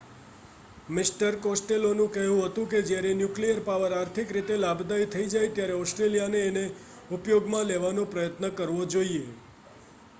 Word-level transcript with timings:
mister 0.89 1.35
કોસ્ટેલોનુ 1.41 2.05
કહેવુ 2.09 2.37
હતુ 2.45 2.61
કે 2.67 2.79
જયારે 2.85 3.11
ન્યુક્લીયર 3.15 3.59
પાવર 3.65 3.91
આર્થિક 3.97 4.29
રીતે 4.31 4.55
લાભદાયી 4.57 5.11
થઇ 5.11 5.25
જાય 5.27 5.51
ત્યારે 5.51 5.75
ઓસ્ટ્રેલિયાને 5.77 6.39
એને 6.45 6.63
ઉપયોગ 7.11 7.45
માં 7.47 7.67
લેવાના 7.67 8.07
પ્રયત્ન 8.09 8.49
કરવા 8.55 8.89
જોઈએ 8.91 9.21